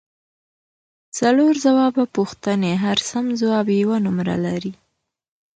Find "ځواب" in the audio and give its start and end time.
3.41-3.67